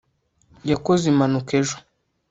[0.69, 1.75] yakoze imanuka ejo